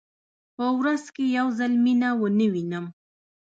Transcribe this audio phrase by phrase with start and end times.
[0.55, 2.85] په ورځ کې که یو ځل مینه ونه وینم.